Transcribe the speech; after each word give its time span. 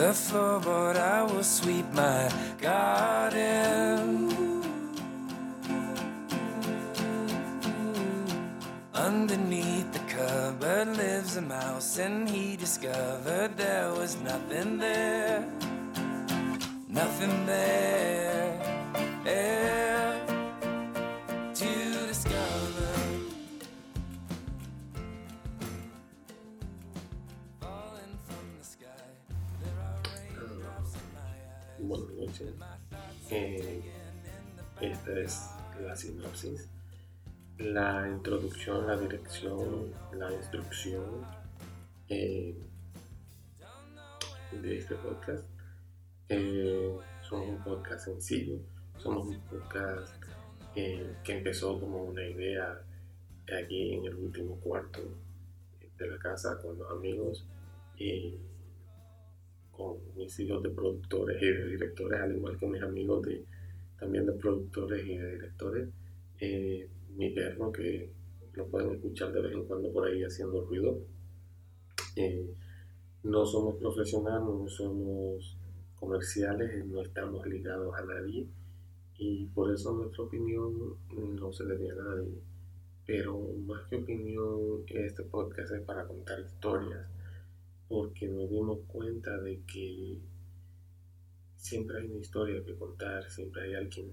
the 0.00 0.12
floorboard, 0.12 0.96
I 0.96 1.22
will 1.24 1.44
sweep 1.44 1.84
my 1.92 2.32
garden. 2.58 4.32
Underneath 8.94 9.92
the 9.92 10.04
cupboard 10.16 10.96
lives 10.96 11.36
a 11.36 11.42
mouse, 11.42 11.98
and 11.98 12.26
he 12.26 12.56
discovered 12.56 13.58
there 13.58 13.92
was 13.92 14.16
nothing 14.22 14.78
there. 14.78 15.44
Nothing 16.88 17.44
there. 17.44 18.39
Buenas 31.82 32.10
noches. 32.10 32.52
Eh, 33.30 33.80
esta 34.80 35.18
es 35.18 35.50
la 35.82 35.96
sinopsis, 35.96 36.68
la 37.58 38.06
introducción, 38.08 38.86
la 38.86 38.96
dirección, 38.96 39.92
la 40.12 40.32
instrucción 40.32 41.24
eh, 42.08 42.54
de 44.52 44.78
este 44.78 44.94
podcast. 44.96 45.44
Eh, 46.28 46.96
somos 47.22 47.48
un 47.48 47.64
podcast 47.64 48.04
sencillo, 48.04 48.58
somos 48.98 49.26
un 49.26 49.40
podcast 49.40 50.12
eh, 50.76 51.16
que 51.24 51.38
empezó 51.38 51.80
como 51.80 52.04
una 52.04 52.24
idea 52.24 52.82
aquí 53.58 53.94
en 53.94 54.04
el 54.04 54.14
último 54.16 54.56
cuarto 54.56 55.00
de 55.98 56.06
la 56.06 56.18
casa 56.18 56.60
con 56.60 56.78
los 56.78 56.90
amigos 56.90 57.44
y 57.96 58.36
con 59.80 59.96
mis 60.14 60.38
hijos 60.40 60.62
de 60.62 60.68
productores 60.70 61.42
y 61.42 61.46
de 61.46 61.66
directores, 61.68 62.20
al 62.20 62.36
igual 62.36 62.58
que 62.58 62.66
mis 62.66 62.82
amigos 62.82 63.22
de, 63.22 63.46
también 63.98 64.26
de 64.26 64.32
productores 64.32 65.06
y 65.06 65.16
de 65.16 65.32
directores. 65.32 65.88
Eh, 66.38 66.86
mi 67.16 67.30
perro, 67.30 67.72
que 67.72 68.10
lo 68.52 68.66
pueden 68.66 68.90
escuchar 68.90 69.32
de 69.32 69.40
vez 69.40 69.52
en 69.52 69.64
cuando 69.64 69.90
por 69.90 70.06
ahí 70.06 70.22
haciendo 70.22 70.66
ruido. 70.66 70.98
Eh, 72.16 72.46
no 73.22 73.46
somos 73.46 73.76
profesionales, 73.76 74.42
no 74.42 74.68
somos 74.68 75.56
comerciales, 75.98 76.84
no 76.86 77.02
estamos 77.02 77.46
ligados 77.46 77.94
a 77.94 78.04
nadie 78.04 78.46
y 79.18 79.46
por 79.46 79.72
eso 79.72 79.92
nuestra 79.92 80.24
opinión 80.24 80.96
no 81.10 81.52
se 81.52 81.64
le 81.64 81.78
dio 81.78 81.92
a 81.92 82.04
nadie. 82.04 82.38
Pero 83.06 83.38
más 83.66 83.86
que 83.88 83.96
opinión, 83.96 84.84
este 84.86 85.22
podcast 85.22 85.72
es 85.72 85.80
para 85.82 86.06
contar 86.06 86.40
historias 86.40 87.06
porque 87.90 88.28
nos 88.28 88.48
dimos 88.48 88.78
cuenta 88.86 89.36
de 89.40 89.62
que 89.66 90.16
siempre 91.56 91.98
hay 91.98 92.06
una 92.06 92.20
historia 92.20 92.62
que 92.64 92.76
contar, 92.76 93.28
siempre 93.28 93.64
hay 93.64 93.74
alguien 93.74 94.12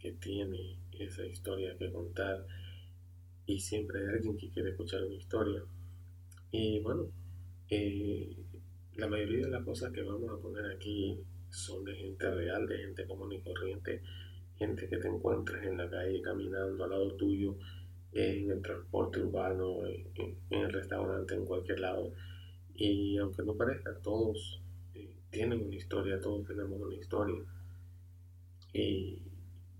que 0.00 0.12
tiene 0.12 0.78
esa 0.92 1.26
historia 1.26 1.76
que 1.76 1.90
contar 1.90 2.46
y 3.46 3.58
siempre 3.58 3.98
hay 3.98 4.14
alguien 4.14 4.36
que 4.36 4.48
quiere 4.50 4.70
escuchar 4.70 5.02
una 5.02 5.16
historia. 5.16 5.60
Y 6.52 6.78
bueno, 6.78 7.08
eh, 7.68 8.36
la 8.94 9.08
mayoría 9.08 9.46
de 9.46 9.50
las 9.50 9.64
cosas 9.64 9.92
que 9.92 10.02
vamos 10.02 10.30
a 10.30 10.40
poner 10.40 10.64
aquí 10.66 11.18
son 11.50 11.84
de 11.84 11.96
gente 11.96 12.30
real, 12.30 12.64
de 12.68 12.78
gente 12.78 13.08
común 13.08 13.32
y 13.32 13.40
corriente, 13.40 14.02
gente 14.56 14.88
que 14.88 14.98
te 14.98 15.08
encuentras 15.08 15.66
en 15.66 15.78
la 15.78 15.90
calle 15.90 16.22
caminando 16.22 16.84
al 16.84 16.90
lado 16.90 17.16
tuyo, 17.16 17.56
en 18.12 18.52
el 18.52 18.62
transporte 18.62 19.18
urbano, 19.18 19.84
en, 19.84 20.06
en 20.50 20.60
el 20.60 20.72
restaurante, 20.72 21.34
en 21.34 21.44
cualquier 21.44 21.80
lado. 21.80 22.14
Y 22.78 23.18
aunque 23.18 23.42
no 23.42 23.56
parezca, 23.56 23.92
todos 24.02 24.62
eh, 24.94 25.12
tienen 25.30 25.60
una 25.60 25.74
historia, 25.74 26.20
todos 26.20 26.46
tenemos 26.46 26.80
una 26.80 26.94
historia. 26.94 27.42
Y 28.72 29.20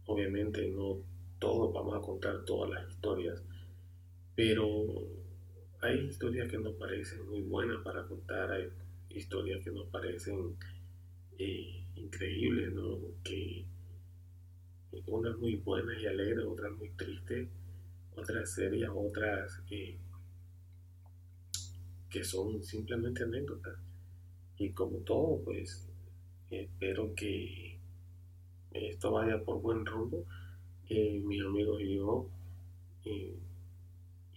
obviamente 0.06 0.68
no 0.68 0.98
todos 1.38 1.72
vamos 1.72 1.96
a 1.96 2.00
contar 2.00 2.44
todas 2.44 2.70
las 2.70 2.90
historias, 2.90 3.40
pero 4.34 4.66
hay 5.80 6.06
historias 6.06 6.50
que 6.50 6.58
nos 6.58 6.74
parecen 6.74 7.24
muy 7.28 7.42
buenas 7.42 7.80
para 7.84 8.04
contar, 8.04 8.50
hay 8.50 8.68
historias 9.10 9.62
que 9.62 9.70
nos 9.70 9.86
parecen 9.86 10.56
eh, 11.38 11.84
increíbles, 11.94 12.72
¿no? 12.72 12.98
Que 13.22 13.64
unas 15.06 15.38
muy 15.38 15.54
buenas 15.56 15.96
y 16.02 16.06
alegres, 16.06 16.44
otras 16.44 16.72
muy 16.72 16.90
tristes, 16.90 17.48
otras 18.16 18.52
serias, 18.52 18.90
otras 18.92 19.62
eh, 19.70 19.96
que 22.10 22.24
son 22.24 22.62
simplemente 22.62 23.22
anécdotas. 23.22 23.78
Y 24.58 24.70
como 24.70 24.98
todo, 24.98 25.40
pues 25.44 25.88
espero 26.50 27.14
que 27.14 27.78
esto 28.72 29.12
vaya 29.12 29.42
por 29.44 29.60
buen 29.60 29.84
rumbo. 29.84 30.24
Eh, 30.88 31.20
mis 31.24 31.42
amigos 31.42 31.80
y 31.82 31.96
yo, 31.96 32.28
y, 33.04 33.34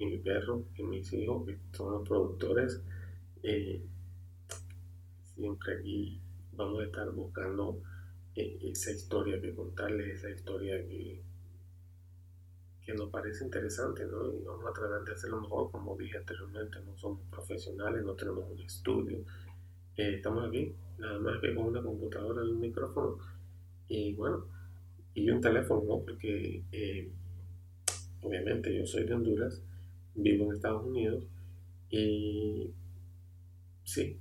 mi 0.05 0.17
perro, 0.17 0.65
y 0.77 0.83
mis 0.83 1.13
hijos, 1.13 1.45
que 1.47 1.57
son 1.71 1.93
los 1.93 2.07
productores, 2.07 2.81
eh, 3.43 3.81
siempre 5.35 5.75
aquí 5.75 6.19
vamos 6.53 6.81
a 6.81 6.85
estar 6.85 7.09
buscando 7.11 7.81
eh, 8.35 8.57
esa 8.63 8.91
historia 8.91 9.39
que 9.39 9.55
contarles, 9.55 10.17
esa 10.17 10.29
historia 10.29 10.77
que, 10.87 11.21
nos 12.93 13.09
parece 13.09 13.43
interesante, 13.43 14.05
¿no? 14.05 14.31
Y 14.33 14.43
vamos 14.43 14.65
a 14.65 14.73
tratar 14.73 15.03
de 15.03 15.13
hacerlo 15.13 15.41
mejor, 15.41 15.71
como 15.71 15.95
dije 15.97 16.17
anteriormente, 16.17 16.79
no 16.85 16.97
somos 16.97 17.21
profesionales, 17.29 18.03
no 18.03 18.13
tenemos 18.13 18.49
un 18.49 18.59
estudio, 18.59 19.19
eh, 19.97 20.15
estamos 20.15 20.47
aquí, 20.47 20.73
nada 20.97 21.19
más 21.19 21.39
que 21.41 21.53
con 21.53 21.65
una 21.65 21.81
computadora 21.81 22.43
y 22.43 22.49
un 22.49 22.61
micrófono, 22.61 23.17
y 23.87 24.13
bueno, 24.13 24.45
y 25.13 25.29
un 25.29 25.41
teléfono, 25.41 25.83
¿no? 25.83 25.99
Porque 25.99 26.63
eh, 26.71 27.11
obviamente 28.21 28.75
yo 28.75 28.85
soy 28.85 29.05
de 29.05 29.13
Honduras, 29.13 29.61
vivo 30.15 30.45
en 30.45 30.53
Estados 30.53 30.85
Unidos, 30.85 31.23
y 31.89 32.71
sí, 33.83 34.17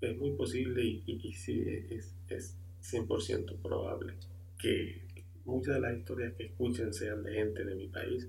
es 0.00 0.18
muy 0.18 0.30
posible 0.32 0.84
y 0.84 1.32
sí, 1.32 1.64
es, 1.90 2.14
es 2.28 2.56
100% 2.82 3.56
probable 3.62 4.14
que 4.58 5.05
muchas 5.46 5.74
de 5.74 5.80
las 5.80 5.96
historias 5.96 6.34
que 6.34 6.46
escuchen 6.46 6.92
sean 6.92 7.22
de 7.22 7.32
gente 7.32 7.64
de 7.64 7.74
mi 7.74 7.88
país. 7.88 8.28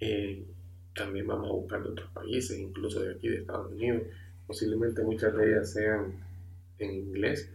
Eh, 0.00 0.44
también 0.94 1.26
vamos 1.26 1.48
a 1.48 1.52
buscar 1.52 1.82
de 1.82 1.90
otros 1.90 2.10
países, 2.10 2.58
incluso 2.58 3.00
de 3.00 3.14
aquí 3.14 3.28
de 3.28 3.38
Estados 3.38 3.72
Unidos. 3.72 4.02
Posiblemente 4.46 5.02
muchas 5.02 5.34
de 5.34 5.50
ellas 5.50 5.72
sean 5.72 6.12
en 6.78 6.90
inglés. 6.90 7.50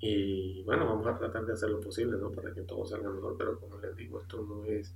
Y 0.00 0.62
bueno, 0.62 0.86
vamos 0.86 1.06
a 1.08 1.18
tratar 1.18 1.44
de 1.44 1.52
hacer 1.52 1.70
lo 1.70 1.80
posible 1.80 2.16
¿no? 2.18 2.30
para 2.30 2.54
que 2.54 2.62
todo 2.62 2.86
salga 2.86 3.10
mejor, 3.10 3.36
pero 3.36 3.58
como 3.58 3.78
les 3.80 3.96
digo, 3.96 4.20
esto 4.20 4.40
no 4.42 4.64
es 4.64 4.94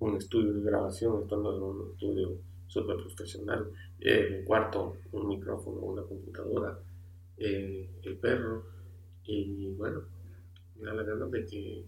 un 0.00 0.16
estudio 0.16 0.52
de 0.52 0.62
grabación, 0.62 1.22
esto 1.22 1.36
no 1.36 1.52
es 1.54 1.60
un 1.60 1.92
estudio 1.92 2.36
súper 2.66 2.96
profesional. 2.96 3.70
Eh, 4.00 4.38
un 4.40 4.44
cuarto, 4.44 4.96
un 5.12 5.28
micrófono, 5.28 5.78
una 5.80 6.02
computadora, 6.02 6.78
eh, 7.36 7.88
el 8.02 8.16
perro, 8.16 8.64
y 9.24 9.72
bueno, 9.74 10.02
la 10.80 10.92
verdad 10.94 11.26
de 11.28 11.46
que 11.46 11.84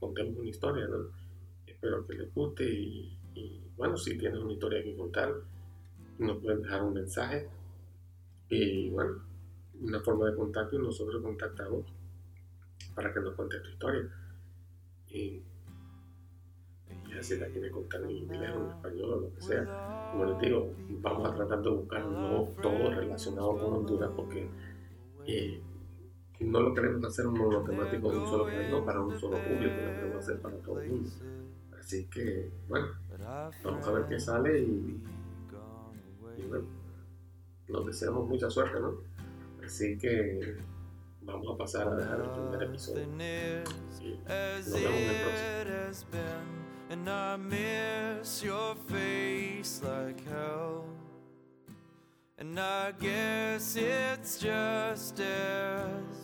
contemos 0.00 0.36
una 0.38 0.48
historia, 0.48 0.86
¿no? 0.88 1.10
Espero 1.66 2.06
que 2.06 2.14
les 2.14 2.34
guste 2.34 2.64
y, 2.64 3.16
bueno, 3.76 3.96
si 3.96 4.18
tienes 4.18 4.40
una 4.40 4.52
historia 4.52 4.82
que 4.82 4.96
contar, 4.96 5.32
nos 6.18 6.38
pueden 6.38 6.62
dejar 6.62 6.82
un 6.82 6.94
mensaje 6.94 7.48
y 8.48 8.90
bueno, 8.90 9.22
una 9.80 10.00
forma 10.00 10.26
de 10.30 10.36
contacto 10.36 10.76
y 10.76 10.82
nosotros 10.82 11.22
contactamos 11.22 11.84
para 12.94 13.12
que 13.12 13.20
nos 13.20 13.34
cuentes 13.34 13.62
tu 13.62 13.68
historia. 13.70 14.10
Y, 15.08 15.42
ya 17.08 17.22
si 17.22 17.38
la 17.38 17.46
quiere 17.46 17.70
contar 17.70 18.02
en 18.02 18.10
inglés 18.10 18.50
o 18.54 18.64
en 18.64 18.70
español 18.70 19.12
o 19.12 19.20
lo 19.20 19.34
que 19.34 19.40
sea, 19.40 20.10
como 20.12 20.24
les 20.26 20.40
digo, 20.40 20.74
vamos 21.00 21.28
a 21.28 21.34
tratar 21.34 21.62
de 21.62 21.70
buscar 21.70 22.04
no 22.06 22.48
todo 22.62 22.90
relacionado 22.90 23.58
con 23.58 23.72
Honduras 23.72 24.10
porque 24.14 24.48
eh, 25.26 25.60
no 26.44 26.60
lo 26.60 26.74
queremos 26.74 27.04
hacer 27.04 27.26
monotemático 27.26 28.10
de 28.10 28.18
un 28.18 28.26
solo 28.26 28.44
país, 28.44 28.70
no 28.70 28.84
para 28.84 29.00
un 29.00 29.18
solo 29.18 29.36
público, 29.38 29.74
lo 29.76 29.94
queremos 29.94 30.16
hacer 30.16 30.40
para 30.40 30.56
todo 30.56 30.80
el 30.80 30.90
mundo. 30.90 31.10
Así 31.78 32.06
que, 32.06 32.50
bueno, 32.68 32.88
vamos 33.64 33.86
a 33.86 33.92
ver 33.92 34.06
qué 34.06 34.18
sale 34.18 34.58
y, 34.58 35.02
y 36.38 36.42
bueno, 36.46 36.66
nos 37.68 37.86
deseamos 37.86 38.28
mucha 38.28 38.48
suerte, 38.50 38.80
¿no? 38.80 38.94
Así 39.64 39.98
que 39.98 40.56
vamos 41.22 41.54
a 41.54 41.58
pasar 41.58 41.88
a 41.88 41.96
dejar 41.96 42.20
el 42.20 42.30
primer 42.30 42.62
episodio. 42.62 43.02
Y 43.02 43.06
nos 43.06 44.72
vemos 44.72 44.74
en 44.74 45.08
el 45.08 45.22
próximo. 45.24 46.10
And 46.90 47.08
I 47.08 47.36
miss 47.36 48.42
your 48.42 48.74
face 48.88 49.80
like 49.80 50.20
hell. 50.28 50.84
And 52.36 52.58
I 52.58 52.90
guess 52.98 53.76
it's 53.76 54.38
just 54.40 55.20
as 55.20 56.19